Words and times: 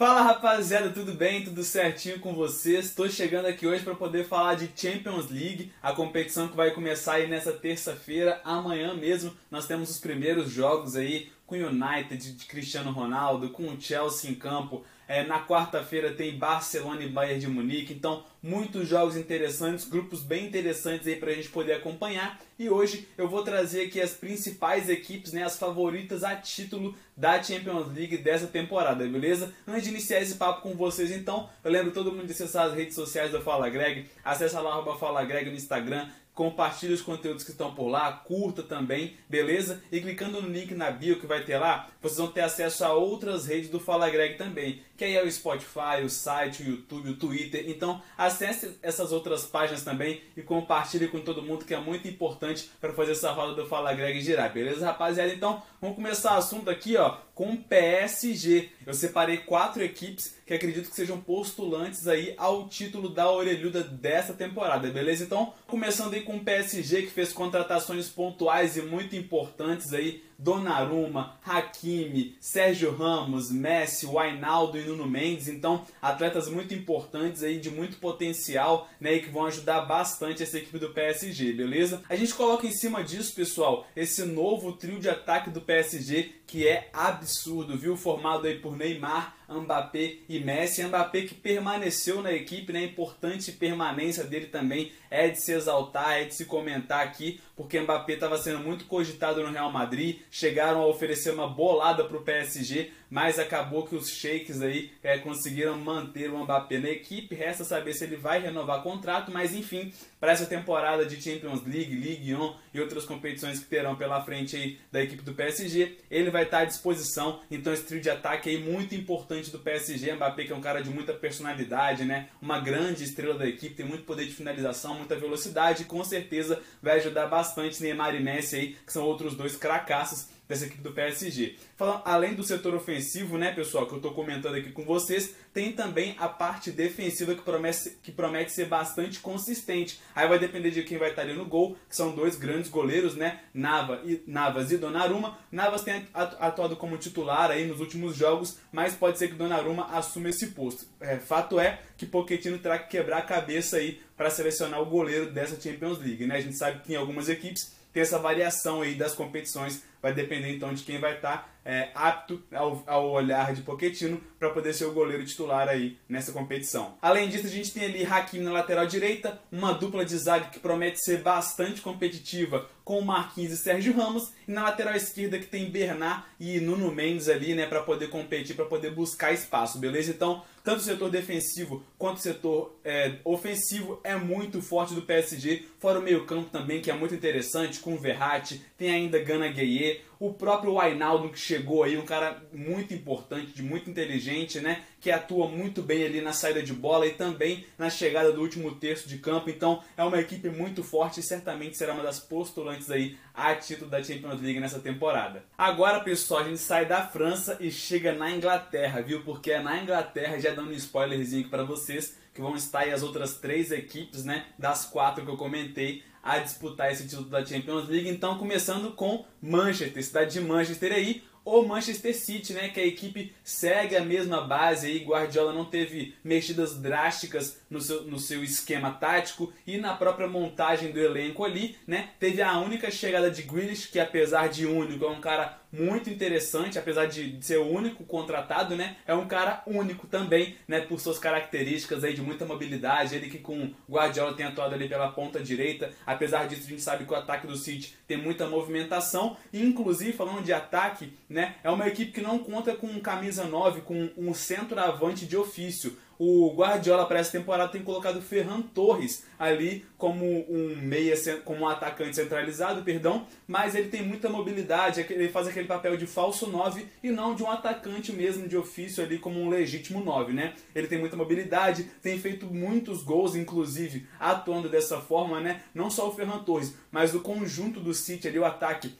Fala 0.00 0.22
rapaziada, 0.22 0.88
tudo 0.88 1.12
bem? 1.12 1.44
Tudo 1.44 1.62
certinho 1.62 2.18
com 2.20 2.32
vocês? 2.32 2.86
Estou 2.86 3.06
chegando 3.10 3.44
aqui 3.44 3.66
hoje 3.66 3.84
para 3.84 3.94
poder 3.94 4.24
falar 4.24 4.54
de 4.54 4.70
Champions 4.74 5.28
League, 5.28 5.70
a 5.82 5.92
competição 5.92 6.48
que 6.48 6.56
vai 6.56 6.70
começar 6.70 7.16
aí 7.16 7.28
nessa 7.28 7.52
terça-feira, 7.52 8.40
amanhã 8.42 8.94
mesmo. 8.94 9.36
Nós 9.50 9.66
temos 9.66 9.90
os 9.90 9.98
primeiros 9.98 10.50
jogos 10.50 10.96
aí 10.96 11.30
com 11.46 11.54
o 11.54 11.66
United 11.66 12.32
de 12.32 12.46
Cristiano 12.46 12.90
Ronaldo, 12.92 13.50
com 13.50 13.64
o 13.64 13.78
Chelsea 13.78 14.30
em 14.30 14.34
campo. 14.34 14.82
É, 15.10 15.24
na 15.24 15.44
quarta-feira 15.44 16.12
tem 16.12 16.38
Barcelona 16.38 17.02
e 17.02 17.08
Bayern 17.08 17.40
de 17.40 17.48
Munique, 17.48 17.92
então 17.92 18.22
muitos 18.40 18.86
jogos 18.86 19.16
interessantes, 19.16 19.84
grupos 19.84 20.22
bem 20.22 20.46
interessantes 20.46 21.04
aí 21.04 21.16
para 21.16 21.32
a 21.32 21.34
gente 21.34 21.48
poder 21.48 21.72
acompanhar. 21.72 22.38
E 22.56 22.70
hoje 22.70 23.08
eu 23.18 23.28
vou 23.28 23.42
trazer 23.42 23.86
aqui 23.86 24.00
as 24.00 24.12
principais 24.12 24.88
equipes, 24.88 25.32
né, 25.32 25.42
as 25.42 25.58
favoritas 25.58 26.22
a 26.22 26.36
título 26.36 26.94
da 27.16 27.42
Champions 27.42 27.92
League 27.92 28.18
dessa 28.18 28.46
temporada, 28.46 29.04
beleza? 29.04 29.52
Antes 29.66 29.82
de 29.82 29.88
iniciar 29.88 30.20
esse 30.20 30.36
papo 30.36 30.62
com 30.62 30.76
vocês, 30.76 31.10
então, 31.10 31.50
eu 31.64 31.72
lembro 31.72 31.90
todo 31.90 32.12
mundo 32.12 32.26
de 32.26 32.32
acessar 32.32 32.66
as 32.66 32.74
redes 32.74 32.94
sociais 32.94 33.32
do 33.32 33.40
Fala 33.40 33.68
Greg, 33.68 34.06
acessa 34.24 34.60
lá 34.60 34.70
arroba 34.70 34.96
Fala 34.96 35.24
Greg 35.24 35.50
no 35.50 35.56
Instagram, 35.56 36.08
compartilhe 36.40 36.94
os 36.94 37.02
conteúdos 37.02 37.44
que 37.44 37.50
estão 37.50 37.74
por 37.74 37.88
lá, 37.88 38.10
curta 38.12 38.62
também, 38.62 39.14
beleza? 39.28 39.82
E 39.92 40.00
clicando 40.00 40.40
no 40.40 40.48
link 40.48 40.74
na 40.74 40.90
bio 40.90 41.20
que 41.20 41.26
vai 41.26 41.44
ter 41.44 41.58
lá, 41.58 41.90
vocês 42.00 42.16
vão 42.16 42.28
ter 42.28 42.40
acesso 42.40 42.82
a 42.82 42.94
outras 42.94 43.44
redes 43.44 43.68
do 43.68 43.78
Fala 43.78 44.08
Greg 44.08 44.38
também, 44.38 44.80
que 44.96 45.04
aí 45.04 45.16
é 45.16 45.22
o 45.22 45.30
Spotify, 45.30 46.02
o 46.02 46.08
site, 46.08 46.62
o 46.62 46.66
YouTube, 46.66 47.10
o 47.10 47.16
Twitter. 47.16 47.68
Então, 47.68 48.00
acesse 48.16 48.78
essas 48.82 49.12
outras 49.12 49.44
páginas 49.44 49.84
também 49.84 50.22
e 50.34 50.40
compartilhe 50.40 51.08
com 51.08 51.20
todo 51.20 51.42
mundo 51.42 51.66
que 51.66 51.74
é 51.74 51.78
muito 51.78 52.08
importante 52.08 52.70
para 52.80 52.94
fazer 52.94 53.12
essa 53.12 53.32
roda 53.32 53.52
do 53.52 53.68
Fala 53.68 53.92
Greg 53.92 54.18
girar, 54.22 54.50
beleza, 54.50 54.86
rapaziada? 54.86 55.34
Então, 55.34 55.62
vamos 55.78 55.96
começar 55.96 56.36
o 56.36 56.38
assunto 56.38 56.70
aqui, 56.70 56.96
ó, 56.96 57.18
com 57.40 57.56
PSG. 57.56 58.68
Eu 58.86 58.92
separei 58.92 59.38
quatro 59.38 59.82
equipes 59.82 60.36
que 60.44 60.52
acredito 60.52 60.90
que 60.90 60.94
sejam 60.94 61.18
postulantes 61.18 62.06
aí 62.06 62.34
ao 62.36 62.68
título 62.68 63.08
da 63.08 63.30
orelhuda 63.30 63.82
dessa 63.82 64.34
temporada, 64.34 64.90
beleza? 64.90 65.24
Então, 65.24 65.54
começando 65.66 66.12
aí 66.12 66.20
com 66.20 66.36
o 66.36 66.44
PSG 66.44 67.00
que 67.00 67.10
fez 67.10 67.32
contratações 67.32 68.10
pontuais 68.10 68.76
e 68.76 68.82
muito 68.82 69.16
importantes 69.16 69.94
aí 69.94 70.22
Donnarumma, 70.40 71.38
Hakimi, 71.44 72.34
Sérgio 72.40 72.96
Ramos, 72.96 73.50
Messi, 73.50 74.06
Wijnaldo 74.06 74.78
e 74.78 74.82
Nuno 74.82 75.06
Mendes. 75.06 75.48
Então, 75.48 75.84
atletas 76.00 76.48
muito 76.48 76.72
importantes 76.72 77.42
aí, 77.42 77.60
de 77.60 77.70
muito 77.70 77.98
potencial, 77.98 78.88
né? 78.98 79.14
E 79.14 79.20
que 79.20 79.30
vão 79.30 79.44
ajudar 79.46 79.82
bastante 79.82 80.42
essa 80.42 80.58
equipe 80.58 80.78
do 80.78 80.90
PSG, 80.90 81.52
beleza? 81.52 82.02
A 82.08 82.16
gente 82.16 82.34
coloca 82.34 82.66
em 82.66 82.72
cima 82.72 83.04
disso, 83.04 83.34
pessoal, 83.34 83.86
esse 83.94 84.24
novo 84.24 84.72
trio 84.72 84.98
de 84.98 85.08
ataque 85.08 85.50
do 85.50 85.60
PSG 85.60 86.40
que 86.46 86.66
é 86.66 86.90
absurdo, 86.92 87.78
viu? 87.78 87.96
Formado 87.96 88.46
aí 88.46 88.58
por 88.58 88.76
Neymar, 88.76 89.36
Mbappé 89.50 90.18
e 90.28 90.38
Messi. 90.38 90.84
Mbappé 90.84 91.22
que 91.22 91.34
permaneceu 91.34 92.22
na 92.22 92.32
equipe, 92.32 92.72
né? 92.72 92.84
Importante 92.84 93.52
permanência 93.52 94.24
dele 94.24 94.46
também 94.46 94.92
é 95.10 95.28
de 95.28 95.40
se 95.42 95.52
exaltar, 95.52 96.18
é 96.18 96.24
de 96.24 96.34
se 96.34 96.44
comentar 96.44 97.04
aqui, 97.04 97.40
porque 97.56 97.80
Mbappé 97.80 98.14
estava 98.14 98.38
sendo 98.38 98.60
muito 98.60 98.84
cogitado 98.86 99.42
no 99.42 99.50
Real 99.50 99.72
Madrid, 99.72 100.20
chegaram 100.30 100.82
a 100.82 100.86
oferecer 100.86 101.32
uma 101.32 101.48
bolada 101.48 102.04
para 102.04 102.16
o 102.16 102.22
PSG, 102.22 102.92
mas 103.10 103.38
acabou 103.38 103.84
que 103.84 103.96
os 103.96 104.08
sheiks 104.08 104.62
aí 104.62 104.92
é, 105.02 105.18
conseguiram 105.18 105.76
manter 105.76 106.30
o 106.30 106.38
Mbappé 106.38 106.78
na 106.78 106.88
equipe. 106.88 107.34
Resta 107.34 107.64
saber 107.64 107.92
se 107.92 108.04
ele 108.04 108.16
vai 108.16 108.40
renovar 108.40 108.82
contrato, 108.82 109.32
mas 109.32 109.52
enfim, 109.52 109.92
para 110.20 110.32
essa 110.32 110.46
temporada 110.46 111.04
de 111.04 111.20
Champions 111.20 111.64
League, 111.64 111.94
Ligue 111.94 112.34
1 112.34 112.54
e 112.72 112.80
outras 112.80 113.04
competições 113.04 113.58
que 113.58 113.66
terão 113.66 113.96
pela 113.96 114.24
frente 114.24 114.54
aí 114.54 114.78
da 114.92 115.02
equipe 115.02 115.22
do 115.22 115.34
PSG, 115.34 115.98
ele 116.10 116.30
vai 116.30 116.44
estar 116.44 116.60
à 116.60 116.64
disposição. 116.64 117.40
Então 117.50 117.72
esse 117.72 117.84
trio 117.84 118.00
de 118.00 118.08
ataque 118.08 118.48
aí 118.48 118.58
muito 118.58 118.94
importante 118.94 119.50
do 119.50 119.58
PSG, 119.58 120.12
Mbappé 120.14 120.44
que 120.44 120.52
é 120.52 120.56
um 120.56 120.60
cara 120.60 120.80
de 120.80 120.90
muita 120.90 121.12
personalidade, 121.12 122.04
né? 122.04 122.28
Uma 122.40 122.60
grande 122.60 123.02
estrela 123.02 123.36
da 123.36 123.48
equipe, 123.48 123.74
tem 123.74 123.86
muito 123.86 124.04
poder 124.04 124.26
de 124.26 124.32
finalização, 124.32 124.94
muita 124.94 125.16
velocidade, 125.16 125.82
e 125.82 125.86
com 125.86 126.04
certeza 126.04 126.60
vai 126.80 126.96
ajudar 126.98 127.26
bastante 127.26 127.82
Neymar 127.82 128.14
e 128.14 128.20
Messi 128.20 128.56
aí, 128.56 128.76
que 128.86 128.92
são 128.92 129.04
outros 129.04 129.34
dois 129.34 129.56
cracassos 129.56 130.28
dessa 130.50 130.66
equipe 130.66 130.82
do 130.82 130.90
PSG. 130.90 131.54
Falando, 131.76 132.02
além 132.04 132.34
do 132.34 132.42
setor 132.42 132.74
ofensivo, 132.74 133.38
né, 133.38 133.52
pessoal, 133.52 133.86
que 133.86 133.92
eu 133.92 133.98
estou 133.98 134.12
comentando 134.12 134.56
aqui 134.56 134.72
com 134.72 134.84
vocês, 134.84 135.32
tem 135.54 135.70
também 135.70 136.16
a 136.18 136.28
parte 136.28 136.72
defensiva 136.72 137.36
que 137.36 137.42
promete, 137.42 137.96
que 138.02 138.10
promete 138.10 138.50
ser 138.50 138.66
bastante 138.66 139.20
consistente. 139.20 140.00
Aí 140.12 140.26
vai 140.26 140.40
depender 140.40 140.72
de 140.72 140.82
quem 140.82 140.98
vai 140.98 141.10
estar 141.10 141.22
ali 141.22 141.34
no 141.34 141.44
gol, 141.44 141.76
que 141.88 141.94
são 141.94 142.10
dois 142.10 142.34
grandes 142.34 142.68
goleiros, 142.68 143.14
né, 143.14 143.42
Nava 143.54 144.02
e, 144.04 144.24
Navas 144.26 144.72
e 144.72 144.76
Donnarumma. 144.76 145.38
Navas 145.52 145.82
tem 145.82 146.08
atuado 146.12 146.76
como 146.76 146.98
titular 146.98 147.48
aí 147.52 147.64
nos 147.64 147.78
últimos 147.78 148.16
jogos, 148.16 148.58
mas 148.72 148.94
pode 148.94 149.18
ser 149.18 149.28
que 149.28 149.34
Donnarumma 149.34 149.86
assuma 149.92 150.30
esse 150.30 150.48
posto. 150.48 150.84
É, 151.00 151.16
fato 151.18 151.60
é 151.60 151.80
que 151.96 152.06
Pochettino 152.06 152.58
terá 152.58 152.76
que 152.76 152.90
quebrar 152.90 153.18
a 153.18 153.22
cabeça 153.22 153.76
aí 153.76 154.00
para 154.16 154.30
selecionar 154.30 154.82
o 154.82 154.86
goleiro 154.86 155.30
dessa 155.30 155.60
Champions 155.60 156.00
League, 156.00 156.26
né? 156.26 156.38
A 156.38 156.40
gente 156.40 156.56
sabe 156.56 156.80
que 156.80 156.92
em 156.92 156.96
algumas 156.96 157.28
equipes 157.28 157.78
tem 157.92 158.02
essa 158.02 158.18
variação 158.18 158.82
aí 158.82 158.94
das 158.94 159.14
competições 159.14 159.82
vai 160.02 160.14
depender 160.14 160.54
então 160.54 160.72
de 160.72 160.82
quem 160.82 160.98
vai 160.98 161.16
estar 161.16 161.38
tá, 161.38 161.48
é, 161.64 161.90
apto 161.94 162.42
ao, 162.52 162.82
ao, 162.86 163.10
olhar 163.10 163.52
de 163.52 163.62
Pochettino 163.62 164.20
para 164.38 164.50
poder 164.50 164.72
ser 164.72 164.86
o 164.86 164.92
goleiro 164.92 165.24
titular 165.24 165.68
aí 165.68 165.98
nessa 166.08 166.32
competição. 166.32 166.96
Além 167.02 167.28
disso, 167.28 167.46
a 167.46 167.50
gente 167.50 167.72
tem 167.72 167.84
ali 167.84 168.04
Hakimi 168.04 168.44
na 168.44 168.52
lateral 168.52 168.86
direita, 168.86 169.38
uma 169.52 169.72
dupla 169.72 170.04
de 170.04 170.16
zaga 170.16 170.46
que 170.46 170.58
promete 170.58 171.04
ser 171.04 171.18
bastante 171.18 171.80
competitiva 171.80 172.68
com 172.82 173.00
Marquinhos 173.02 173.52
e 173.52 173.56
Sérgio 173.56 173.94
Ramos, 173.94 174.32
e 174.48 174.50
na 174.50 174.64
lateral 174.64 174.96
esquerda 174.96 175.38
que 175.38 175.46
tem 175.46 175.70
Bernard 175.70 176.24
e 176.40 176.58
Nuno 176.58 176.90
Mendes 176.90 177.28
ali, 177.28 177.54
né, 177.54 177.66
para 177.66 177.82
poder 177.82 178.08
competir, 178.08 178.56
para 178.56 178.64
poder 178.64 178.90
buscar 178.90 179.32
espaço, 179.32 179.78
beleza? 179.78 180.10
Então, 180.10 180.42
tanto 180.64 180.80
o 180.80 180.84
setor 180.84 181.10
defensivo 181.10 181.84
quanto 181.96 182.16
o 182.16 182.20
setor 182.20 182.76
é, 182.84 183.14
ofensivo 183.24 184.00
é 184.02 184.14
muito 184.16 184.60
forte 184.60 184.94
do 184.94 185.02
PSG, 185.02 185.66
fora 185.78 186.00
o 186.00 186.02
meio-campo 186.02 186.50
também, 186.50 186.80
que 186.80 186.90
é 186.90 186.94
muito 186.94 187.14
interessante, 187.14 187.80
com 187.80 187.94
o 187.94 187.98
Verratti, 187.98 188.60
tem 188.76 188.90
ainda 188.90 189.18
Gana 189.18 189.48
Gueye, 189.48 189.89
o 190.18 190.34
próprio 190.34 190.74
Wijnaldum 190.74 191.30
que 191.30 191.38
chegou 191.38 191.82
aí, 191.82 191.96
um 191.96 192.04
cara 192.04 192.42
muito 192.52 192.92
importante, 192.92 193.62
muito 193.62 193.88
inteligente, 193.88 194.60
né? 194.60 194.82
Que 195.00 195.10
atua 195.10 195.48
muito 195.48 195.80
bem 195.82 196.04
ali 196.04 196.20
na 196.20 196.32
saída 196.32 196.62
de 196.62 196.74
bola 196.74 197.06
e 197.06 197.14
também 197.14 197.64
na 197.78 197.88
chegada 197.88 198.30
do 198.30 198.40
último 198.40 198.74
terço 198.74 199.08
de 199.08 199.18
campo. 199.18 199.48
Então 199.48 199.82
é 199.96 200.04
uma 200.04 200.20
equipe 200.20 200.50
muito 200.50 200.82
forte 200.82 201.20
e 201.20 201.22
certamente 201.22 201.76
será 201.76 201.94
uma 201.94 202.02
das 202.02 202.20
postulantes 202.20 202.90
aí 202.90 203.16
a 203.34 203.54
título 203.54 203.90
da 203.90 204.02
Champions 204.02 204.42
League 204.42 204.60
nessa 204.60 204.78
temporada. 204.78 205.42
Agora, 205.56 206.00
pessoal, 206.00 206.40
a 206.40 206.44
gente 206.44 206.58
sai 206.58 206.84
da 206.84 207.06
França 207.06 207.56
e 207.58 207.70
chega 207.70 208.12
na 208.12 208.30
Inglaterra, 208.30 209.00
viu? 209.00 209.22
Porque 209.24 209.50
é 209.50 209.62
na 209.62 209.82
Inglaterra, 209.82 210.38
já 210.38 210.50
dando 210.50 210.70
um 210.70 210.74
spoilerzinho 210.74 211.40
aqui 211.40 211.50
para 211.50 211.64
vocês, 211.64 212.19
que 212.34 212.40
vão 212.40 212.54
estar 212.54 212.80
aí 212.80 212.92
as 212.92 213.02
outras 213.02 213.34
três 213.34 213.70
equipes, 213.70 214.24
né? 214.24 214.46
Das 214.58 214.84
quatro 214.84 215.24
que 215.24 215.30
eu 215.30 215.36
comentei 215.36 216.02
a 216.22 216.38
disputar 216.38 216.92
esse 216.92 217.08
título 217.08 217.28
da 217.28 217.44
Champions 217.44 217.88
League. 217.88 218.08
Então, 218.08 218.38
começando 218.38 218.92
com 218.92 219.24
Manchester, 219.40 220.04
cidade 220.04 220.32
de 220.32 220.40
Manchester 220.40 220.92
aí, 220.92 221.22
o 221.44 221.62
Manchester 221.62 222.14
City, 222.14 222.52
né, 222.52 222.68
que 222.68 222.78
a 222.78 222.86
equipe 222.86 223.34
segue 223.42 223.96
a 223.96 224.04
mesma 224.04 224.42
base 224.42 224.86
aí, 224.86 225.04
Guardiola 225.04 225.52
não 225.52 225.64
teve 225.64 226.14
mexidas 226.22 226.76
drásticas 226.76 227.58
no 227.70 227.80
seu, 227.80 228.02
no 228.04 228.18
seu 228.18 228.44
esquema 228.44 228.92
tático 228.92 229.52
e 229.66 229.78
na 229.78 229.94
própria 229.94 230.28
montagem 230.28 230.92
do 230.92 231.00
elenco 231.00 231.44
ali, 231.44 231.76
né, 231.86 232.10
teve 232.18 232.42
a 232.42 232.58
única 232.58 232.90
chegada 232.90 233.30
de 233.30 233.42
Grealish, 233.42 233.88
que 233.88 233.98
apesar 233.98 234.48
de 234.48 234.66
único, 234.66 235.04
é 235.04 235.08
um 235.08 235.20
cara 235.20 235.59
muito 235.72 236.10
interessante, 236.10 236.78
apesar 236.78 237.06
de 237.06 237.38
ser 237.40 237.58
o 237.58 237.68
único 237.68 238.04
contratado, 238.04 238.76
né? 238.76 238.96
É 239.06 239.14
um 239.14 239.26
cara 239.26 239.62
único 239.66 240.06
também, 240.06 240.56
né? 240.66 240.80
Por 240.80 241.00
suas 241.00 241.18
características 241.18 242.04
aí 242.04 242.14
de 242.14 242.22
muita 242.22 242.44
mobilidade, 242.44 243.14
ele 243.14 243.30
que 243.30 243.38
com 243.38 243.72
Guardiola 243.88 244.34
tem 244.34 244.46
atuado 244.46 244.74
ali 244.74 244.88
pela 244.88 245.12
ponta 245.12 245.40
direita, 245.40 245.90
apesar 246.06 246.46
disso 246.46 246.66
a 246.66 246.70
gente 246.70 246.82
sabe 246.82 247.04
que 247.04 247.12
o 247.12 247.16
ataque 247.16 247.46
do 247.46 247.56
City 247.56 247.94
tem 248.06 248.16
muita 248.16 248.48
movimentação, 248.48 249.36
e 249.52 249.62
inclusive 249.62 250.12
falando 250.12 250.42
de 250.42 250.52
ataque, 250.52 251.12
né? 251.28 251.56
É 251.62 251.70
uma 251.70 251.86
equipe 251.86 252.12
que 252.12 252.20
não 252.20 252.38
conta 252.38 252.74
com 252.74 253.00
camisa 253.00 253.44
9, 253.44 253.82
com 253.82 254.10
um 254.16 254.34
centroavante 254.34 255.26
de 255.26 255.36
ofício 255.36 255.96
o 256.22 256.52
Guardiola 256.54 257.06
para 257.06 257.18
essa 257.18 257.32
temporada 257.32 257.72
tem 257.72 257.82
colocado 257.82 258.20
Ferran 258.20 258.60
Torres 258.60 259.24
ali 259.38 259.86
como 259.96 260.26
um 260.50 260.76
meia, 260.76 261.16
como 261.46 261.60
um 261.60 261.68
atacante 261.68 262.14
centralizado, 262.14 262.82
perdão, 262.82 263.26
mas 263.48 263.74
ele 263.74 263.88
tem 263.88 264.02
muita 264.02 264.28
mobilidade, 264.28 265.00
ele 265.08 265.30
faz 265.30 265.48
aquele 265.48 265.66
papel 265.66 265.96
de 265.96 266.06
falso 266.06 266.46
9 266.46 266.86
e 267.02 267.10
não 267.10 267.34
de 267.34 267.42
um 267.42 267.50
atacante 267.50 268.12
mesmo 268.12 268.46
de 268.46 268.54
ofício 268.54 269.02
ali 269.02 269.18
como 269.18 269.40
um 269.40 269.48
legítimo 269.48 270.04
9, 270.04 270.34
né? 270.34 270.52
Ele 270.74 270.88
tem 270.88 270.98
muita 270.98 271.16
mobilidade, 271.16 271.84
tem 272.02 272.18
feito 272.18 272.44
muitos 272.44 273.02
gols, 273.02 273.34
inclusive, 273.34 274.06
atuando 274.18 274.68
dessa 274.68 275.00
forma, 275.00 275.40
né? 275.40 275.62
Não 275.74 275.88
só 275.88 276.06
o 276.06 276.12
Ferran 276.12 276.40
Torres, 276.40 276.74
mas 276.92 277.14
o 277.14 277.20
conjunto 277.20 277.80
do 277.80 277.94
City 277.94 278.28
ali, 278.28 278.38
o 278.38 278.44
ataque 278.44 278.92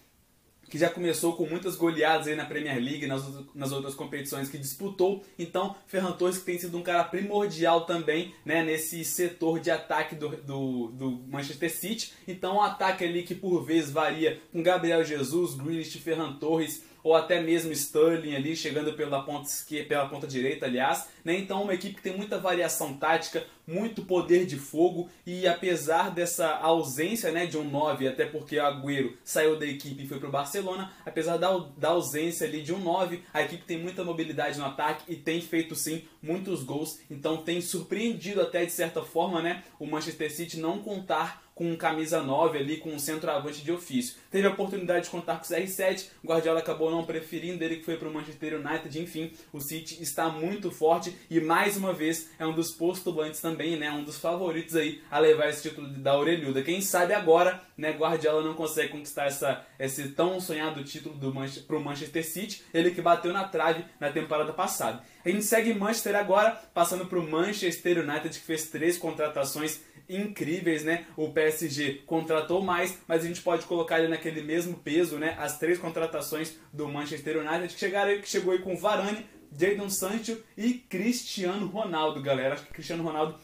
que 0.71 0.79
já 0.79 0.89
começou 0.89 1.35
com 1.35 1.45
muitas 1.47 1.75
goleadas 1.75 2.29
aí 2.29 2.37
na 2.37 2.47
Premier 2.47 2.81
League, 2.81 3.07
nas, 3.07 3.25
nas 3.55 3.73
outras 3.73 3.95
competições 3.95 4.49
que 4.49 4.57
disputou. 4.57 5.23
Então, 5.37 5.75
Ferran 5.87 6.13
Torres 6.13 6.39
que 6.39 6.45
tem 6.45 6.59
sido 6.59 6.79
um 6.79 6.83
cara 6.83 7.03
primordial 7.03 7.85
também 7.85 8.33
né, 8.45 8.63
nesse 8.63 9.05
setor 9.05 9.59
de 9.59 9.71
ataque 9.71 10.15
do, 10.15 10.29
do, 10.29 10.87
do 10.89 11.11
Manchester 11.29 11.71
City. 11.71 12.13
Então, 12.27 12.57
um 12.57 12.63
ataque 12.63 13.05
ali 13.05 13.25
que 13.25 13.35
por 13.35 13.65
vezes 13.65 13.91
varia 13.91 14.41
com 14.53 14.63
Gabriel 14.63 15.05
Jesus, 15.05 15.55
Grealish, 15.55 15.99
Ferran 15.99 16.35
Torres, 16.35 16.85
ou 17.03 17.15
até 17.15 17.41
mesmo 17.41 17.73
Sterling 17.73 18.35
ali 18.35 18.57
chegando 18.57 18.93
pela 18.95 19.23
ponta 19.23 19.49
esquerda, 19.49 19.89
pela 19.89 20.09
ponta 20.09 20.27
direita, 20.27 20.67
aliás, 20.67 21.09
né? 21.25 21.37
Então 21.37 21.63
uma 21.63 21.75
equipe 21.75 21.95
que 21.95 22.03
tem 22.03 22.17
muita 22.17 22.39
variação 22.39 22.95
tática, 22.95 23.45
muito 23.67 24.05
poder 24.05 24.47
de 24.47 24.57
fogo. 24.57 25.09
E 25.25 25.47
apesar 25.47 26.11
dessa 26.11 26.57
ausência, 26.57 27.31
né, 27.31 27.47
de 27.47 27.57
um 27.57 27.65
9, 27.65 28.09
até 28.09 28.25
porque 28.25 28.59
o 28.59 28.65
Agüero 28.65 29.17
saiu 29.23 29.59
da 29.59 29.67
equipe 29.67 30.03
e 30.03 30.09
foi 30.09 30.19
para 30.19 30.29
o 30.29 30.33
Barcelona, 30.33 30.93
apesar 31.07 31.37
da, 31.37 31.57
da 31.77 31.91
ausência 31.91 32.47
ali 32.47 32.63
de 32.63 32.73
um 32.73 32.79
9, 32.79 33.23
a 33.33 33.43
equipe 33.43 33.65
tem 33.65 33.79
muita 33.79 34.05
mobilidade 34.05 34.59
no 34.59 34.65
ataque 34.65 35.05
e 35.09 35.17
tem 35.17 35.41
feito 35.41 35.75
sim 35.75 36.05
muitos 36.23 36.63
gols, 36.63 36.99
então 37.11 37.39
tem 37.39 37.61
surpreendido 37.61 38.41
até 38.41 38.65
de 38.65 38.73
certa 38.73 39.03
forma, 39.03 39.41
né, 39.41 39.63
o 39.79 39.87
Manchester 39.87 40.31
City 40.31 40.59
não 40.59 40.81
contar 40.81 41.43
com 41.61 41.73
um 41.73 41.77
camisa 41.77 42.23
9 42.23 42.57
ali, 42.57 42.79
com 42.79 42.89
um 42.89 42.99
centroavante 42.99 43.63
de 43.63 43.71
ofício. 43.71 44.17
Teve 44.31 44.47
a 44.47 44.51
oportunidade 44.51 45.05
de 45.05 45.11
contar 45.11 45.37
com 45.37 45.45
o 45.45 45.47
CR7, 45.47 46.07
o 46.25 46.27
Guardiola 46.27 46.61
acabou 46.61 46.91
não 46.91 47.05
preferindo 47.05 47.63
ele 47.63 47.77
que 47.77 47.85
foi 47.85 47.99
para 47.99 48.09
o 48.09 48.15
Manchester 48.15 48.59
United, 48.59 48.99
enfim, 48.99 49.31
o 49.53 49.61
City 49.61 50.03
está 50.03 50.31
muito 50.31 50.71
forte 50.71 51.15
e 51.29 51.39
mais 51.39 51.77
uma 51.77 51.93
vez 51.93 52.31
é 52.39 52.47
um 52.47 52.55
dos 52.55 52.71
postulantes 52.71 53.43
também, 53.43 53.77
né, 53.77 53.91
um 53.91 54.03
dos 54.03 54.17
favoritos 54.17 54.75
aí 54.75 55.03
a 55.11 55.19
levar 55.19 55.51
esse 55.51 55.69
título 55.69 55.87
da 55.87 56.19
orelhuda. 56.19 56.63
Quem 56.63 56.81
sabe 56.81 57.13
agora, 57.13 57.63
né, 57.77 57.93
Guardiola 57.93 58.43
não 58.43 58.55
consegue 58.55 58.93
conquistar 58.93 59.27
essa, 59.27 59.63
esse 59.79 60.09
tão 60.13 60.41
sonhado 60.41 60.83
título 60.83 61.15
do 61.15 61.35
Manchester, 61.35 61.79
Manchester 61.79 62.25
City, 62.25 62.63
ele 62.73 62.91
que 62.91 63.03
bateu 63.03 63.35
na 63.35 63.45
trave 63.45 63.85
na 64.01 64.11
temporada 64.11 64.55
passada. 64.55 65.03
A 65.23 65.29
gente 65.29 65.45
segue 65.45 65.75
Manchester 65.75 66.17
agora, 66.17 66.59
passando 66.73 67.05
para 67.05 67.19
o 67.19 67.31
Manchester 67.31 67.99
United 67.99 68.31
que 68.31 68.47
fez 68.47 68.71
três 68.71 68.97
contratações 68.97 69.81
incríveis, 70.11 70.85
né? 70.85 71.07
O 71.17 71.31
PSG 71.31 72.03
contratou 72.07 72.63
mais, 72.63 72.99
mas 73.07 73.25
a 73.25 73.27
gente 73.29 73.41
pode 73.41 73.65
colocar 73.67 73.99
ele 73.99 74.09
naquele 74.09 74.43
mesmo 74.43 74.75
peso, 74.75 75.19
né? 75.19 75.37
As 75.39 75.59
três 75.59 75.79
contratações 75.79 76.59
do 76.73 76.89
Manchester 76.89 77.39
United 77.39 77.73
que 77.73 77.81
chegaram, 77.81 78.21
que 78.21 78.29
chegou 78.29 78.53
aí 78.53 78.59
com 78.59 78.77
Varane, 78.77 79.25
Jadon 79.57 79.91
Sancho 79.91 80.43
e 80.57 80.75
Cristiano 80.75 81.67
Ronaldo, 81.67 82.23
galera. 82.23 82.55
Acho 82.55 82.65
que 82.65 82.73
Cristiano 82.73 83.03
Ronaldo 83.03 83.39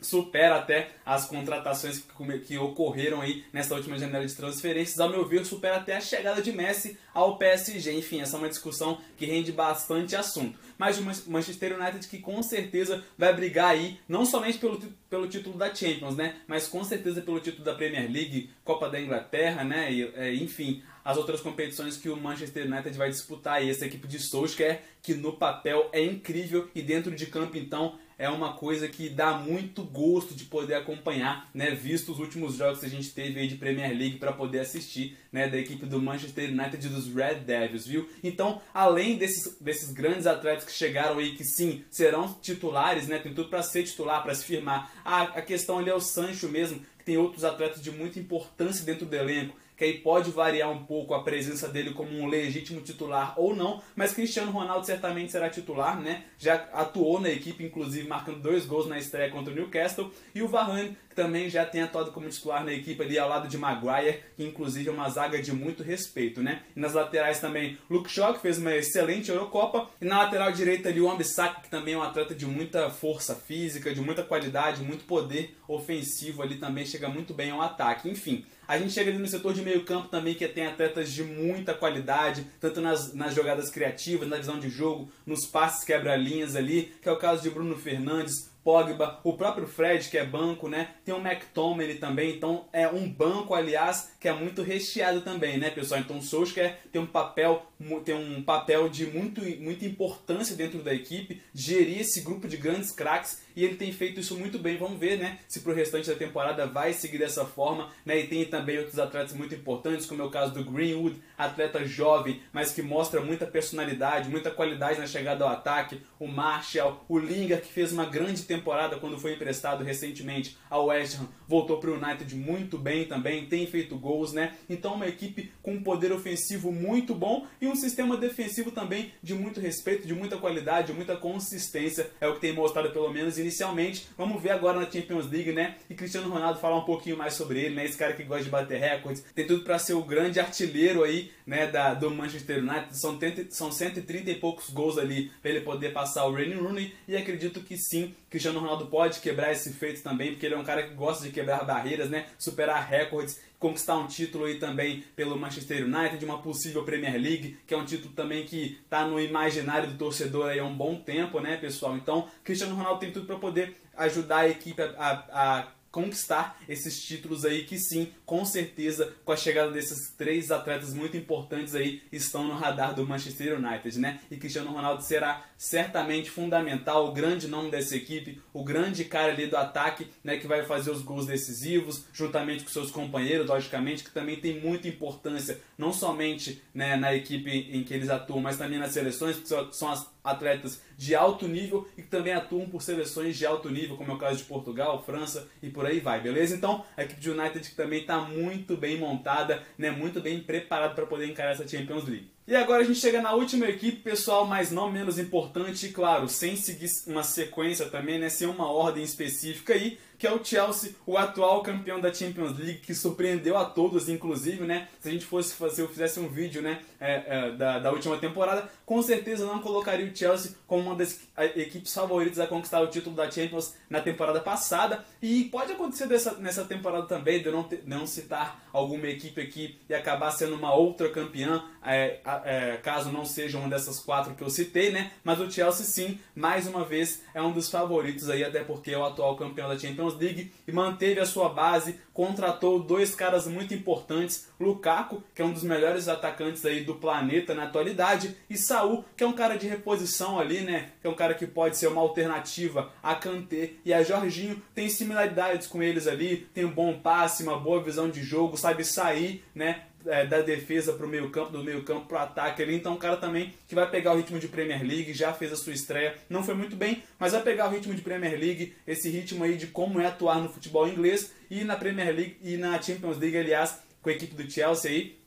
supera 0.00 0.56
até 0.56 0.90
as 1.04 1.26
contratações 1.26 1.98
que, 2.00 2.38
que, 2.40 2.58
ocorreram 2.58 3.20
aí 3.20 3.44
nessa 3.52 3.74
última 3.74 3.98
janela 3.98 4.26
de 4.26 4.34
transferências. 4.34 5.00
Ao 5.00 5.08
meu 5.08 5.26
ver, 5.26 5.44
supera 5.44 5.76
até 5.76 5.96
a 5.96 6.00
chegada 6.00 6.40
de 6.40 6.52
Messi 6.52 6.98
ao 7.12 7.36
PSG. 7.36 7.92
Enfim, 7.92 8.20
essa 8.20 8.36
é 8.36 8.38
uma 8.38 8.48
discussão 8.48 8.98
que 9.16 9.26
rende 9.26 9.52
bastante 9.52 10.14
assunto. 10.14 10.58
Mas 10.78 10.98
o 10.98 11.30
Manchester 11.30 11.78
United 11.78 12.06
que 12.06 12.18
com 12.18 12.40
certeza 12.40 13.02
vai 13.16 13.34
brigar 13.34 13.70
aí, 13.70 13.98
não 14.08 14.24
somente 14.24 14.58
pelo, 14.58 14.78
pelo 15.10 15.26
título 15.26 15.58
da 15.58 15.74
Champions, 15.74 16.16
né? 16.16 16.36
Mas 16.46 16.68
com 16.68 16.84
certeza 16.84 17.20
pelo 17.20 17.40
título 17.40 17.64
da 17.64 17.74
Premier 17.74 18.08
League, 18.10 18.50
Copa 18.64 18.88
da 18.88 19.00
Inglaterra, 19.00 19.64
né? 19.64 19.92
E, 19.92 20.12
é, 20.14 20.32
enfim, 20.34 20.80
as 21.04 21.16
outras 21.16 21.40
competições 21.40 21.96
que 21.96 22.08
o 22.08 22.16
Manchester 22.16 22.66
United 22.66 22.96
vai 22.96 23.10
disputar. 23.10 23.64
E 23.64 23.70
essa 23.70 23.86
equipe 23.86 24.06
de 24.06 24.20
Solskjaer, 24.20 24.82
que 25.02 25.14
no 25.14 25.32
papel 25.32 25.88
é 25.92 26.04
incrível 26.04 26.68
e 26.74 26.80
dentro 26.80 27.10
de 27.14 27.26
campo, 27.26 27.56
então, 27.56 27.98
é 28.18 28.28
uma 28.28 28.54
coisa 28.54 28.88
que 28.88 29.08
dá 29.08 29.34
muito 29.34 29.84
gosto 29.84 30.34
de 30.34 30.44
poder 30.44 30.74
acompanhar, 30.74 31.48
né? 31.54 31.70
Visto 31.70 32.10
os 32.10 32.18
últimos 32.18 32.56
jogos 32.56 32.80
que 32.80 32.86
a 32.86 32.90
gente 32.90 33.10
teve 33.10 33.38
aí 33.38 33.46
de 33.46 33.54
Premier 33.54 33.96
League 33.96 34.16
para 34.16 34.32
poder 34.32 34.58
assistir, 34.58 35.16
né? 35.30 35.48
Da 35.48 35.56
equipe 35.56 35.86
do 35.86 36.02
Manchester 36.02 36.50
United 36.50 36.84
e 36.84 36.90
dos 36.90 37.14
Red 37.14 37.36
Devils, 37.36 37.86
viu? 37.86 38.08
Então, 38.22 38.60
além 38.74 39.16
desses, 39.16 39.56
desses 39.60 39.92
grandes 39.92 40.26
atletas 40.26 40.64
que 40.64 40.72
chegaram 40.72 41.18
aí, 41.18 41.36
que 41.36 41.44
sim, 41.44 41.84
serão 41.88 42.36
titulares, 42.42 43.06
né? 43.06 43.20
Tem 43.20 43.32
tudo 43.32 43.48
para 43.48 43.62
ser 43.62 43.84
titular, 43.84 44.22
para 44.24 44.34
se 44.34 44.44
firmar. 44.44 44.90
A, 45.04 45.22
a 45.22 45.42
questão 45.42 45.78
ali 45.78 45.88
é 45.88 45.94
o 45.94 46.00
Sancho 46.00 46.48
mesmo, 46.48 46.80
que 46.98 47.04
tem 47.04 47.16
outros 47.16 47.44
atletas 47.44 47.80
de 47.80 47.92
muita 47.92 48.18
importância 48.18 48.84
dentro 48.84 49.06
do 49.06 49.14
elenco 49.14 49.56
que 49.78 49.84
aí 49.84 49.98
pode 49.98 50.32
variar 50.32 50.70
um 50.70 50.84
pouco 50.84 51.14
a 51.14 51.22
presença 51.22 51.68
dele 51.68 51.92
como 51.92 52.10
um 52.10 52.26
legítimo 52.26 52.80
titular 52.80 53.34
ou 53.36 53.54
não, 53.54 53.80
mas 53.94 54.12
Cristiano 54.12 54.50
Ronaldo 54.50 54.84
certamente 54.84 55.30
será 55.30 55.48
titular, 55.48 56.00
né? 56.00 56.24
Já 56.36 56.54
atuou 56.72 57.20
na 57.20 57.30
equipe, 57.30 57.64
inclusive 57.64 58.08
marcando 58.08 58.40
dois 58.40 58.66
gols 58.66 58.88
na 58.88 58.98
estreia 58.98 59.30
contra 59.30 59.52
o 59.52 59.56
Newcastle, 59.56 60.12
e 60.34 60.42
o 60.42 60.48
Varane, 60.48 60.96
que 61.08 61.14
também 61.14 61.48
já 61.48 61.64
tem 61.64 61.82
atuado 61.82 62.10
como 62.10 62.28
titular 62.28 62.64
na 62.64 62.72
equipe 62.72 63.00
ali 63.00 63.16
ao 63.16 63.28
lado 63.28 63.46
de 63.46 63.56
Maguire, 63.56 64.20
que 64.36 64.42
inclusive 64.42 64.88
é 64.88 64.92
uma 64.92 65.08
zaga 65.08 65.40
de 65.40 65.52
muito 65.52 65.84
respeito, 65.84 66.42
né? 66.42 66.62
E 66.74 66.80
nas 66.80 66.94
laterais 66.94 67.38
também, 67.38 67.78
Luke 67.88 68.10
Shaw, 68.10 68.34
que 68.34 68.40
fez 68.40 68.58
uma 68.58 68.74
excelente 68.74 69.30
Eurocopa, 69.30 69.88
e 70.00 70.04
na 70.04 70.24
lateral 70.24 70.50
direita 70.50 70.88
ali 70.88 71.00
o 71.00 71.08
Ambissac, 71.08 71.62
que 71.62 71.70
também 71.70 71.94
é 71.94 71.98
um 71.98 72.02
atleta 72.02 72.34
de 72.34 72.46
muita 72.46 72.90
força 72.90 73.36
física, 73.36 73.94
de 73.94 74.00
muita 74.00 74.24
qualidade, 74.24 74.82
muito 74.82 75.04
poder 75.04 75.56
ofensivo 75.68 76.42
ali 76.42 76.56
também, 76.56 76.84
chega 76.84 77.08
muito 77.08 77.32
bem 77.32 77.52
ao 77.52 77.62
ataque, 77.62 78.08
enfim. 78.08 78.44
A 78.68 78.76
gente 78.76 78.92
chega 78.92 79.10
ali 79.10 79.18
no 79.18 79.26
setor 79.26 79.54
de 79.54 79.62
meio 79.62 79.82
campo 79.82 80.08
também, 80.08 80.34
que 80.34 80.46
tem 80.46 80.66
atletas 80.66 81.10
de 81.10 81.24
muita 81.24 81.72
qualidade, 81.72 82.46
tanto 82.60 82.82
nas, 82.82 83.14
nas 83.14 83.34
jogadas 83.34 83.70
criativas, 83.70 84.28
na 84.28 84.36
visão 84.36 84.60
de 84.60 84.68
jogo, 84.68 85.10
nos 85.24 85.46
passes 85.46 85.84
quebra-linhas 85.84 86.54
ali, 86.54 86.92
que 87.00 87.08
é 87.08 87.12
o 87.12 87.16
caso 87.16 87.42
de 87.42 87.48
Bruno 87.48 87.74
Fernandes, 87.76 88.47
Pogba, 88.68 89.18
o 89.24 89.32
próprio 89.32 89.66
Fred, 89.66 90.10
que 90.10 90.18
é 90.18 90.26
banco, 90.26 90.68
né? 90.68 90.90
Tem 91.02 91.14
o 91.14 91.26
McTominay 91.26 91.94
também, 91.94 92.36
então 92.36 92.68
é 92.70 92.86
um 92.86 93.08
banco, 93.08 93.54
aliás, 93.54 94.12
que 94.20 94.28
é 94.28 94.32
muito 94.34 94.60
recheado 94.60 95.22
também, 95.22 95.56
né, 95.56 95.70
pessoal? 95.70 96.00
Então 96.00 96.18
o 96.18 96.22
Solskjaer 96.22 96.76
tem 96.92 97.00
um 97.00 97.06
papel, 97.06 97.64
tem 98.04 98.14
um 98.14 98.42
papel 98.42 98.90
de 98.90 99.06
muito, 99.06 99.40
muita 99.58 99.86
importância 99.86 100.54
dentro 100.54 100.82
da 100.82 100.92
equipe, 100.92 101.40
gerir 101.54 102.00
esse 102.00 102.20
grupo 102.20 102.46
de 102.46 102.58
grandes 102.58 102.92
craques 102.92 103.40
e 103.56 103.64
ele 103.64 103.76
tem 103.76 103.90
feito 103.90 104.20
isso 104.20 104.36
muito 104.36 104.58
bem. 104.58 104.76
Vamos 104.76 105.00
ver, 105.00 105.16
né, 105.18 105.38
se 105.48 105.60
pro 105.60 105.72
restante 105.72 106.10
da 106.10 106.14
temporada 106.14 106.66
vai 106.66 106.92
seguir 106.92 107.16
dessa 107.16 107.46
forma, 107.46 107.90
né? 108.04 108.18
E 108.18 108.26
tem 108.26 108.44
também 108.44 108.76
outros 108.76 108.98
atletas 108.98 109.32
muito 109.32 109.54
importantes, 109.54 110.04
como 110.04 110.20
é 110.20 110.26
o 110.26 110.30
caso 110.30 110.52
do 110.52 110.70
Greenwood, 110.70 111.18
atleta 111.38 111.86
jovem, 111.86 112.42
mas 112.52 112.70
que 112.70 112.82
mostra 112.82 113.22
muita 113.22 113.46
personalidade, 113.46 114.28
muita 114.28 114.50
qualidade 114.50 115.00
na 115.00 115.06
chegada 115.06 115.42
ao 115.42 115.50
ataque, 115.50 116.02
o 116.20 116.28
Marshall, 116.28 117.02
o 117.08 117.18
Lingard 117.18 117.62
que 117.62 117.72
fez 117.72 117.92
uma 117.92 118.04
grande 118.04 118.42
temporada 118.42 118.57
temporada, 118.58 118.96
quando 118.96 119.18
foi 119.18 119.34
emprestado 119.34 119.84
recentemente 119.84 120.56
ao 120.68 120.86
West 120.86 121.16
Ham, 121.16 121.28
voltou 121.46 121.78
para 121.78 121.90
o 121.90 121.94
United 121.94 122.34
muito 122.34 122.76
bem 122.76 123.04
também, 123.04 123.46
tem 123.46 123.66
feito 123.66 123.96
gols, 123.96 124.32
né? 124.32 124.54
Então 124.68 124.94
uma 124.94 125.06
equipe 125.06 125.50
com 125.62 125.72
um 125.72 125.82
poder 125.82 126.12
ofensivo 126.12 126.70
muito 126.72 127.14
bom 127.14 127.46
e 127.60 127.66
um 127.66 127.76
sistema 127.76 128.16
defensivo 128.16 128.70
também 128.70 129.12
de 129.22 129.34
muito 129.34 129.60
respeito, 129.60 130.06
de 130.06 130.14
muita 130.14 130.36
qualidade, 130.36 130.88
de 130.88 130.92
muita 130.92 131.16
consistência, 131.16 132.10
é 132.20 132.28
o 132.28 132.34
que 132.34 132.40
tem 132.40 132.52
mostrado 132.52 132.90
pelo 132.90 133.10
menos 133.12 133.38
inicialmente. 133.38 134.06
Vamos 134.16 134.42
ver 134.42 134.50
agora 134.50 134.80
na 134.80 134.90
Champions 134.90 135.30
League, 135.30 135.52
né? 135.52 135.76
E 135.88 135.94
Cristiano 135.94 136.28
Ronaldo 136.28 136.60
falar 136.60 136.78
um 136.78 136.84
pouquinho 136.84 137.16
mais 137.16 137.34
sobre 137.34 137.60
ele, 137.60 137.74
né? 137.74 137.84
Esse 137.84 137.96
cara 137.96 138.12
que 138.12 138.24
gosta 138.24 138.44
de 138.44 138.50
bater 138.50 138.80
recordes, 138.80 139.24
tem 139.34 139.46
tudo 139.46 139.62
para 139.62 139.78
ser 139.78 139.94
o 139.94 140.02
grande 140.02 140.40
artilheiro 140.40 141.04
aí, 141.04 141.30
né, 141.46 141.66
da, 141.66 141.94
do 141.94 142.10
Manchester 142.10 142.58
United. 142.58 142.98
São, 142.98 143.18
30, 143.18 143.46
são 143.50 143.70
130 143.70 144.30
e 144.30 144.34
poucos 144.34 144.70
gols 144.70 144.98
ali 144.98 145.30
para 145.40 145.50
ele 145.50 145.60
poder 145.60 145.92
passar 145.92 146.26
o 146.26 146.32
Rainy 146.32 146.54
Rooney 146.54 146.94
e 147.06 147.16
acredito 147.16 147.60
que 147.60 147.76
sim, 147.76 148.14
Cristiano 148.30 148.47
Ronaldo 148.54 148.86
pode 148.86 149.20
quebrar 149.20 149.52
esse 149.52 149.72
feito 149.72 150.02
também, 150.02 150.30
porque 150.30 150.46
ele 150.46 150.54
é 150.54 150.58
um 150.58 150.64
cara 150.64 150.82
que 150.82 150.94
gosta 150.94 151.24
de 151.24 151.30
quebrar 151.30 151.64
barreiras, 151.64 152.08
né? 152.08 152.26
Superar 152.38 152.86
recordes, 152.88 153.40
conquistar 153.58 153.96
um 153.96 154.06
título 154.06 154.44
aí 154.44 154.58
também 154.58 155.04
pelo 155.16 155.38
Manchester 155.38 155.84
United, 155.84 156.24
uma 156.24 156.40
possível 156.40 156.84
Premier 156.84 157.20
League, 157.20 157.58
que 157.66 157.74
é 157.74 157.76
um 157.76 157.84
título 157.84 158.14
também 158.14 158.44
que 158.44 158.78
está 158.84 159.06
no 159.06 159.20
imaginário 159.20 159.90
do 159.90 159.98
torcedor 159.98 160.50
aí 160.50 160.58
há 160.58 160.64
um 160.64 160.76
bom 160.76 160.96
tempo, 160.96 161.40
né, 161.40 161.56
pessoal? 161.56 161.96
Então, 161.96 162.28
Cristiano 162.44 162.74
Ronaldo 162.74 163.00
tem 163.00 163.12
tudo 163.12 163.26
para 163.26 163.36
poder 163.36 163.76
ajudar 163.96 164.38
a 164.38 164.48
equipe 164.48 164.80
a, 164.80 164.86
a, 164.98 165.58
a 165.58 165.68
conquistar 165.98 166.60
esses 166.68 167.02
títulos 167.02 167.44
aí 167.44 167.64
que 167.64 167.76
sim, 167.76 168.12
com 168.24 168.44
certeza, 168.44 169.12
com 169.24 169.32
a 169.32 169.36
chegada 169.36 169.72
desses 169.72 170.12
três 170.16 170.52
atletas 170.52 170.94
muito 170.94 171.16
importantes 171.16 171.74
aí, 171.74 172.02
estão 172.12 172.46
no 172.46 172.54
radar 172.54 172.94
do 172.94 173.04
Manchester 173.04 173.58
United, 173.58 173.98
né? 173.98 174.20
E 174.30 174.36
Cristiano 174.36 174.70
Ronaldo 174.70 175.02
será 175.02 175.44
certamente 175.56 176.30
fundamental, 176.30 177.08
o 177.08 177.12
grande 177.12 177.48
nome 177.48 177.68
dessa 177.68 177.96
equipe, 177.96 178.40
o 178.54 178.62
grande 178.62 179.04
cara 179.04 179.32
ali 179.32 179.48
do 179.48 179.56
ataque, 179.56 180.06
né, 180.22 180.36
que 180.36 180.46
vai 180.46 180.64
fazer 180.64 180.92
os 180.92 181.02
gols 181.02 181.26
decisivos, 181.26 182.04
juntamente 182.12 182.62
com 182.62 182.70
seus 182.70 182.92
companheiros, 182.92 183.48
logicamente, 183.48 184.04
que 184.04 184.10
também 184.12 184.36
tem 184.36 184.60
muita 184.60 184.86
importância, 184.86 185.58
não 185.76 185.92
somente 185.92 186.62
né, 186.72 186.94
na 186.94 187.12
equipe 187.12 187.50
em 187.50 187.82
que 187.82 187.92
eles 187.92 188.08
atuam, 188.08 188.40
mas 188.40 188.56
também 188.56 188.78
nas 188.78 188.92
seleções, 188.92 189.36
que 189.36 189.48
são 189.48 189.90
as 189.90 190.06
atletas 190.22 190.80
de 190.96 191.14
alto 191.14 191.48
nível 191.48 191.88
e 191.96 192.02
que 192.02 192.08
também 192.08 192.32
atuam 192.32 192.68
por 192.68 192.82
seleções 192.82 193.36
de 193.36 193.46
alto 193.46 193.70
nível, 193.70 193.96
como 193.96 194.12
é 194.12 194.14
o 194.14 194.18
caso 194.18 194.38
de 194.38 194.44
Portugal, 194.44 195.02
França 195.04 195.48
e 195.62 195.70
por 195.70 195.86
aí 195.86 195.87
vai, 196.00 196.20
beleza? 196.20 196.54
Então, 196.54 196.84
a 196.96 197.02
equipe 197.02 197.20
de 197.20 197.30
United 197.30 197.68
que 197.68 197.74
também 197.74 198.00
está 198.00 198.20
muito 198.20 198.76
bem 198.76 198.98
montada, 198.98 199.62
né, 199.76 199.90
muito 199.90 200.20
bem 200.20 200.40
preparada 200.40 200.94
para 200.94 201.06
poder 201.06 201.26
encarar 201.26 201.52
essa 201.52 201.66
Champions 201.66 202.04
League. 202.04 202.30
E 202.48 202.56
agora 202.56 202.80
a 202.80 202.84
gente 202.84 202.98
chega 202.98 203.20
na 203.20 203.34
última 203.34 203.66
equipe, 203.66 204.00
pessoal, 204.00 204.46
mas 204.46 204.70
não 204.70 204.90
menos 204.90 205.18
importante, 205.18 205.90
claro, 205.90 206.30
sem 206.30 206.56
seguir 206.56 206.90
uma 207.06 207.22
sequência 207.22 207.90
também, 207.90 208.18
né, 208.18 208.30
sem 208.30 208.48
uma 208.48 208.72
ordem 208.72 209.04
específica 209.04 209.74
aí, 209.74 209.98
que 210.18 210.26
é 210.26 210.32
o 210.32 210.44
Chelsea, 210.44 210.94
o 211.06 211.16
atual 211.16 211.62
campeão 211.62 212.00
da 212.00 212.12
Champions 212.12 212.58
League, 212.58 212.80
que 212.80 212.92
surpreendeu 212.92 213.56
a 213.56 213.64
todos, 213.64 214.08
inclusive, 214.08 214.64
né? 214.64 214.88
Se 214.98 215.08
a 215.08 215.12
gente 215.12 215.24
fosse 215.24 215.54
fazer, 215.54 215.82
eu 215.82 215.88
fizesse 215.88 216.18
um 216.18 216.28
vídeo, 216.28 216.60
né, 216.60 216.80
é, 216.98 217.22
é, 217.26 217.50
da, 217.52 217.78
da 217.78 217.92
última 217.92 218.18
temporada, 218.18 218.68
com 218.84 219.00
certeza 219.00 219.46
não 219.46 219.60
colocaria 219.60 220.04
o 220.04 220.16
Chelsea 220.16 220.56
como 220.66 220.82
uma 220.82 220.96
das 220.96 221.20
equipes 221.54 221.94
favoritas 221.94 222.40
a 222.40 222.48
conquistar 222.48 222.80
o 222.80 222.88
título 222.88 223.14
da 223.14 223.30
Champions 223.30 223.74
na 223.88 224.00
temporada 224.00 224.40
passada. 224.40 225.04
E 225.22 225.44
pode 225.44 225.72
acontecer 225.72 226.08
dessa, 226.08 226.34
nessa 226.34 226.64
temporada 226.64 227.06
também, 227.06 227.40
de 227.40 227.46
eu 227.46 227.52
não, 227.52 227.62
ter, 227.62 227.84
não 227.86 228.04
citar 228.04 228.68
alguma 228.72 229.06
equipe 229.06 229.40
aqui 229.40 229.78
e 229.88 229.94
acabar 229.94 230.32
sendo 230.32 230.56
uma 230.56 230.74
outra 230.74 231.08
campeã, 231.10 231.62
é, 231.84 232.20
é, 232.44 232.76
caso 232.76 233.10
não 233.10 233.24
seja 233.24 233.58
uma 233.58 233.68
dessas 233.68 234.00
quatro 234.00 234.34
que 234.34 234.42
eu 234.42 234.50
citei, 234.50 234.90
né? 234.90 235.12
Mas 235.22 235.40
o 235.40 235.50
Chelsea, 235.50 235.84
sim, 235.84 236.18
mais 236.34 236.66
uma 236.66 236.84
vez, 236.84 237.22
é 237.34 237.42
um 237.42 237.52
dos 237.52 237.70
favoritos 237.70 238.28
aí, 238.30 238.44
até 238.44 238.62
porque 238.62 238.90
é 238.90 238.98
o 238.98 239.04
atual 239.04 239.36
campeão 239.36 239.68
da 239.68 239.78
Champions 239.78 240.14
League 240.16 240.52
e 240.66 240.72
manteve 240.72 241.20
a 241.20 241.26
sua 241.26 241.48
base, 241.48 242.00
contratou 242.18 242.80
dois 242.80 243.14
caras 243.14 243.46
muito 243.46 243.72
importantes, 243.72 244.48
Lukaku, 244.58 245.22
que 245.32 245.40
é 245.40 245.44
um 245.44 245.52
dos 245.52 245.62
melhores 245.62 246.08
atacantes 246.08 246.66
aí 246.66 246.82
do 246.82 246.96
planeta 246.96 247.54
na 247.54 247.62
atualidade, 247.62 248.34
e 248.50 248.56
Saul, 248.56 249.04
que 249.16 249.22
é 249.22 249.26
um 249.26 249.32
cara 249.32 249.56
de 249.56 249.68
reposição 249.68 250.36
ali, 250.36 250.62
né? 250.62 250.90
Que 251.00 251.06
é 251.06 251.10
um 251.10 251.14
cara 251.14 251.32
que 251.32 251.46
pode 251.46 251.76
ser 251.76 251.86
uma 251.86 252.00
alternativa 252.00 252.90
a 253.00 253.14
Kanté 253.14 253.74
e 253.84 253.94
a 253.94 254.02
Jorginho, 254.02 254.60
tem 254.74 254.88
similaridades 254.88 255.68
com 255.68 255.80
eles 255.80 256.08
ali, 256.08 256.38
tem 256.52 256.64
um 256.64 256.72
bom 256.72 256.98
passe, 256.98 257.44
uma 257.44 257.56
boa 257.56 257.80
visão 257.80 258.10
de 258.10 258.24
jogo, 258.24 258.56
sabe 258.56 258.84
sair, 258.84 259.44
né? 259.54 259.84
é, 260.06 260.26
da 260.26 260.40
defesa 260.40 260.92
para 260.92 261.06
o 261.06 261.08
meio 261.08 261.30
campo, 261.30 261.52
do 261.52 261.62
meio 261.62 261.82
campo 261.82 262.06
para 262.06 262.18
o 262.18 262.22
ataque 262.22 262.62
ali. 262.62 262.74
Então, 262.74 262.94
um 262.94 262.98
cara 262.98 263.16
também 263.16 263.54
que 263.66 263.74
vai 263.74 263.88
pegar 263.88 264.12
o 264.12 264.16
ritmo 264.16 264.38
de 264.38 264.48
Premier 264.48 264.82
League, 264.82 265.12
já 265.12 265.32
fez 265.32 265.52
a 265.52 265.56
sua 265.56 265.72
estreia, 265.72 266.14
não 266.28 266.42
foi 266.42 266.54
muito 266.54 266.76
bem, 266.76 267.02
mas 267.18 267.32
vai 267.32 267.42
pegar 267.42 267.68
o 267.68 267.70
ritmo 267.70 267.94
de 267.94 268.02
Premier 268.02 268.38
League, 268.38 268.74
esse 268.86 269.08
ritmo 269.08 269.44
aí 269.44 269.56
de 269.56 269.66
como 269.66 270.00
é 270.00 270.06
atuar 270.06 270.40
no 270.40 270.48
futebol 270.48 270.88
inglês 270.88 271.32
e 271.50 271.64
na 271.64 271.76
Premier 271.76 272.14
League 272.14 272.38
e 272.42 272.56
na 272.56 272.80
Champions 272.80 273.18
League, 273.18 273.36
aliás, 273.36 273.78
com 274.02 274.10
a 274.10 274.12
equipe 274.12 274.34
do 274.34 274.50
Chelsea 274.50 274.90
aí, 274.90 275.18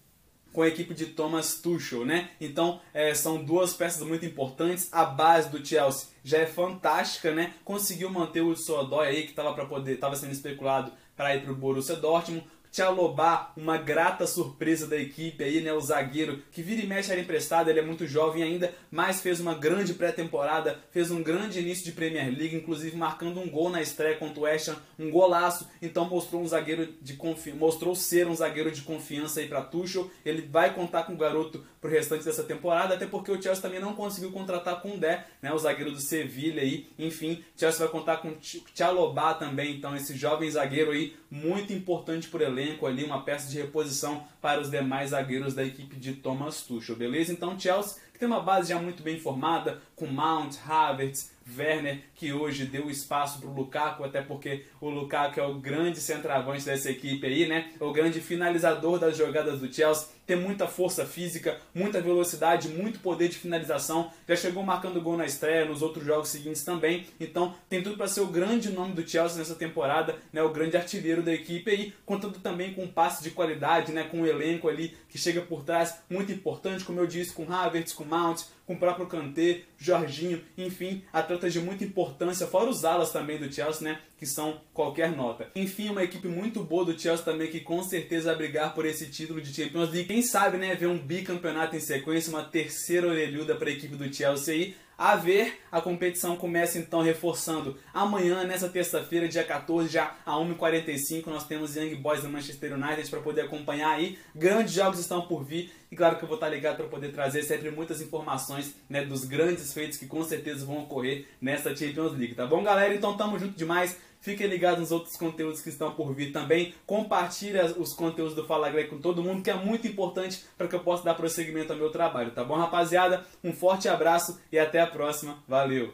com 0.53 0.61
a 0.61 0.67
equipe 0.67 0.93
de 0.93 1.07
Thomas 1.07 1.61
Tuchel, 1.61 2.05
né? 2.05 2.31
Então 2.39 2.81
é, 2.93 3.13
são 3.13 3.43
duas 3.43 3.73
peças 3.73 4.05
muito 4.05 4.25
importantes. 4.25 4.89
A 4.91 5.05
base 5.05 5.49
do 5.49 5.65
Chelsea 5.65 6.07
já 6.23 6.39
é 6.39 6.45
fantástica, 6.45 7.33
né? 7.33 7.53
Conseguiu 7.63 8.09
manter 8.09 8.41
o 8.41 8.55
Sodói 8.55 9.07
aí 9.07 9.23
que 9.23 9.29
estava 9.29 9.53
para 9.53 9.65
poder, 9.65 9.93
estava 9.93 10.15
sendo 10.15 10.31
especulado 10.31 10.91
para 11.15 11.35
ir 11.35 11.43
para 11.43 11.51
o 11.51 11.55
Borussia 11.55 11.95
Dortmund. 11.95 12.45
Tchalobá, 12.71 13.51
uma 13.57 13.77
grata 13.77 14.25
surpresa 14.25 14.87
da 14.87 14.97
equipe 14.97 15.43
aí, 15.43 15.59
né? 15.59 15.73
O 15.73 15.81
zagueiro 15.81 16.41
que 16.51 16.63
vira 16.63 16.81
e 16.81 16.87
mexe 16.87 17.11
era 17.11 17.19
emprestado, 17.19 17.69
ele 17.69 17.79
é 17.79 17.83
muito 17.83 18.07
jovem 18.07 18.43
ainda, 18.43 18.73
mas 18.89 19.21
fez 19.21 19.41
uma 19.41 19.53
grande 19.53 19.93
pré-temporada, 19.93 20.79
fez 20.89 21.11
um 21.11 21.21
grande 21.21 21.59
início 21.59 21.83
de 21.83 21.91
Premier 21.91 22.27
League, 22.27 22.55
inclusive 22.55 22.95
marcando 22.95 23.41
um 23.41 23.49
gol 23.49 23.69
na 23.69 23.81
estreia 23.81 24.15
contra 24.15 24.39
o 24.39 24.43
West 24.43 24.69
Ham, 24.69 24.77
um 24.97 25.11
golaço, 25.11 25.69
então 25.81 26.07
mostrou 26.07 26.41
um 26.41 26.47
zagueiro 26.47 26.93
de 27.01 27.13
confi... 27.15 27.51
mostrou 27.51 27.93
ser 27.93 28.25
um 28.27 28.35
zagueiro 28.35 28.71
de 28.71 28.81
confiança 28.81 29.41
aí 29.41 29.49
para 29.49 29.61
Tuchel. 29.61 30.09
Ele 30.23 30.41
vai 30.41 30.73
contar 30.73 31.03
com 31.03 31.13
o 31.13 31.17
garoto 31.17 31.65
pro 31.81 31.91
restante 31.91 32.23
dessa 32.23 32.43
temporada, 32.43 32.93
até 32.93 33.05
porque 33.05 33.31
o 33.31 33.41
Chelsea 33.41 33.61
também 33.61 33.81
não 33.81 33.95
conseguiu 33.95 34.31
contratar 34.31 34.81
com 34.81 34.93
o 34.93 34.97
Dé, 34.97 35.25
né? 35.41 35.51
O 35.51 35.57
zagueiro 35.57 35.91
do 35.91 35.99
Sevilha 35.99 36.61
aí. 36.61 36.87
Enfim, 36.97 37.43
Chelsea 37.57 37.79
vai 37.79 37.89
contar 37.89 38.17
com 38.17 38.35
Tchalobá 38.73 39.33
também, 39.33 39.75
então 39.75 39.93
esse 39.93 40.15
jovem 40.15 40.49
zagueiro 40.49 40.91
aí 40.91 41.17
muito 41.29 41.73
importante 41.73 42.27
por 42.27 42.41
elenco 42.41 42.60
elenco 42.61 42.85
ali, 42.85 43.03
uma 43.03 43.23
peça 43.23 43.49
de 43.49 43.57
reposição 43.59 44.23
para 44.41 44.61
os 44.61 44.69
demais 44.69 45.11
zagueiros 45.11 45.53
da 45.53 45.63
equipe 45.63 45.95
de 45.95 46.13
Thomas 46.13 46.61
Tuchel, 46.61 46.95
beleza? 46.95 47.31
Então 47.31 47.59
Chelsea, 47.59 48.01
que 48.13 48.19
tem 48.19 48.27
uma 48.27 48.41
base 48.41 48.69
já 48.69 48.79
muito 48.79 49.01
bem 49.01 49.19
formada, 49.19 49.81
com 49.95 50.05
Mount, 50.05 50.57
Havertz, 50.67 51.31
Werner, 51.57 52.01
que 52.15 52.31
hoje 52.33 52.65
deu 52.65 52.89
espaço 52.89 53.39
para 53.39 53.49
o 53.49 53.53
Lukaku, 53.53 54.03
até 54.03 54.21
porque 54.21 54.65
o 54.79 54.89
Lukaku 54.89 55.39
é 55.39 55.43
o 55.43 55.55
grande 55.55 55.99
centroavante 55.99 56.65
dessa 56.65 56.91
equipe 56.91 57.25
aí, 57.25 57.47
né? 57.47 57.71
O 57.79 57.91
grande 57.91 58.19
finalizador 58.21 58.99
das 58.99 59.17
jogadas 59.17 59.59
do 59.59 59.73
Chelsea, 59.73 60.07
tem 60.31 60.39
muita 60.39 60.65
força 60.65 61.05
física, 61.05 61.59
muita 61.75 61.99
velocidade, 61.99 62.69
muito 62.69 62.99
poder 62.99 63.27
de 63.27 63.37
finalização. 63.37 64.11
Já 64.25 64.35
chegou 64.35 64.63
marcando 64.63 65.01
gol 65.01 65.17
na 65.17 65.25
estreia, 65.25 65.65
nos 65.65 65.81
outros 65.81 66.05
jogos 66.05 66.29
seguintes 66.29 66.63
também. 66.63 67.05
Então 67.19 67.53
tem 67.67 67.83
tudo 67.83 67.97
para 67.97 68.07
ser 68.07 68.21
o 68.21 68.27
grande 68.27 68.69
nome 68.71 68.93
do 68.93 69.05
Chelsea 69.05 69.37
nessa 69.37 69.55
temporada, 69.55 70.15
né? 70.31 70.41
O 70.41 70.53
grande 70.53 70.77
artilheiro 70.77 71.21
da 71.21 71.33
equipe 71.33 71.69
aí, 71.69 71.93
contando 72.05 72.39
também 72.39 72.73
com 72.73 72.83
um 72.83 72.87
passe 72.87 73.21
de 73.21 73.31
qualidade, 73.31 73.91
né? 73.91 74.03
Com 74.03 74.21
um 74.21 74.25
elenco 74.25 74.69
ali 74.69 74.95
que 75.09 75.17
chega 75.17 75.41
por 75.41 75.63
trás, 75.63 75.97
muito 76.09 76.31
importante, 76.31 76.85
como 76.85 77.01
eu 77.01 77.07
disse, 77.07 77.33
com 77.33 77.51
Havertz, 77.51 77.91
com 77.91 78.05
Mount, 78.05 78.43
com 78.71 78.75
o 78.75 78.79
próprio 78.79 79.07
Kanté, 79.07 79.61
Jorginho, 79.77 80.41
enfim, 80.57 81.03
atletas 81.11 81.51
de 81.51 81.59
muita 81.59 81.83
importância, 81.83 82.47
fora 82.47 82.69
os 82.69 82.85
alas 82.85 83.11
também 83.11 83.37
do 83.37 83.51
Chelsea, 83.51 83.83
né, 83.83 83.99
que 84.17 84.25
são 84.25 84.61
qualquer 84.73 85.11
nota. 85.11 85.49
Enfim, 85.55 85.89
uma 85.89 86.03
equipe 86.03 86.27
muito 86.27 86.63
boa 86.63 86.85
do 86.85 86.97
Chelsea 86.97 87.25
também 87.25 87.49
que 87.49 87.59
com 87.59 87.83
certeza 87.83 88.29
vai 88.29 88.37
brigar 88.37 88.73
por 88.73 88.85
esse 88.85 89.07
título 89.07 89.41
de 89.41 89.53
Champions 89.53 89.91
League. 89.91 90.07
Quem 90.07 90.21
sabe, 90.21 90.57
né, 90.57 90.73
ver 90.75 90.87
um 90.87 90.97
bicampeonato 90.97 91.75
em 91.75 91.81
sequência, 91.81 92.29
uma 92.29 92.43
terceira 92.43 93.07
orelhuda 93.07 93.55
para 93.55 93.69
a 93.69 93.73
equipe 93.73 93.95
do 93.95 94.13
Chelsea 94.13 94.53
aí. 94.53 94.75
A 95.03 95.15
ver, 95.15 95.59
a 95.71 95.81
competição 95.81 96.35
começa 96.35 96.77
então 96.77 97.01
reforçando 97.01 97.75
amanhã, 97.91 98.43
nessa 98.43 98.69
terça-feira, 98.69 99.27
dia 99.27 99.43
14, 99.43 99.89
já 99.89 100.15
a 100.23 100.33
1h45, 100.33 101.25
nós 101.25 101.47
temos 101.47 101.75
Young 101.75 101.95
Boys 101.95 102.21
do 102.21 102.29
Manchester 102.29 102.73
United 102.75 103.09
para 103.09 103.19
poder 103.19 103.41
acompanhar 103.41 103.89
aí. 103.89 104.19
Grandes 104.35 104.75
jogos 104.75 104.99
estão 104.99 105.23
por 105.23 105.43
vir 105.43 105.71
e 105.91 105.95
claro 105.95 106.17
que 106.17 106.23
eu 106.23 106.27
vou 106.27 106.35
estar 106.35 106.49
ligado 106.49 106.75
para 106.77 106.85
poder 106.85 107.11
trazer 107.11 107.41
sempre 107.41 107.71
muitas 107.71 107.99
informações 107.99 108.75
né, 108.87 109.03
dos 109.03 109.25
grandes 109.25 109.73
feitos 109.73 109.97
que 109.97 110.05
com 110.05 110.23
certeza 110.23 110.67
vão 110.67 110.83
ocorrer 110.83 111.25
nessa 111.41 111.75
Champions 111.75 112.11
League, 112.11 112.35
tá 112.35 112.45
bom, 112.45 112.61
galera? 112.61 112.93
Então 112.93 113.17
tamo 113.17 113.39
junto 113.39 113.57
demais. 113.57 113.97
Fiquem 114.21 114.47
ligados 114.47 114.79
nos 114.79 114.91
outros 114.91 115.17
conteúdos 115.17 115.61
que 115.61 115.69
estão 115.69 115.91
por 115.91 116.13
vir 116.13 116.31
também. 116.31 116.73
Compartilhe 116.85 117.59
os 117.77 117.93
conteúdos 117.93 118.35
do 118.35 118.45
Fala 118.45 118.69
Greg 118.69 118.87
com 118.87 118.99
todo 118.99 119.23
mundo, 119.23 119.41
que 119.41 119.49
é 119.49 119.55
muito 119.55 119.87
importante 119.87 120.45
para 120.57 120.67
que 120.67 120.75
eu 120.75 120.79
possa 120.79 121.03
dar 121.03 121.15
prosseguimento 121.15 121.73
ao 121.73 121.79
meu 121.79 121.89
trabalho, 121.89 122.31
tá 122.31 122.43
bom, 122.43 122.55
rapaziada? 122.55 123.25
Um 123.43 123.51
forte 123.51 123.89
abraço 123.89 124.39
e 124.51 124.59
até 124.59 124.79
a 124.79 124.87
próxima. 124.87 125.43
Valeu! 125.47 125.89